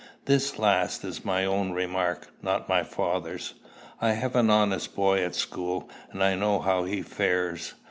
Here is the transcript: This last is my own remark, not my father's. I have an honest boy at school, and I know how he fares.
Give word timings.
This 0.25 0.57
last 0.57 1.03
is 1.05 1.23
my 1.23 1.45
own 1.45 1.73
remark, 1.73 2.31
not 2.41 2.67
my 2.67 2.81
father's. 2.81 3.53
I 4.01 4.13
have 4.13 4.35
an 4.35 4.49
honest 4.49 4.95
boy 4.95 5.23
at 5.23 5.35
school, 5.35 5.91
and 6.11 6.23
I 6.23 6.33
know 6.33 6.57
how 6.57 6.85
he 6.85 7.03
fares. 7.03 7.75